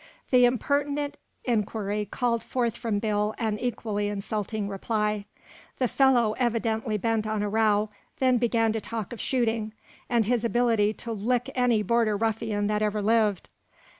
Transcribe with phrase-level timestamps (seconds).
[0.31, 1.15] The impertinent
[1.45, 5.25] inquiry called forth from Bill an equally insulting reply.
[5.77, 9.73] The fellow, evidently bent on a row, then began to talk of shooting,
[10.09, 13.47] and his ability "to lick any border ruffian that ever lived."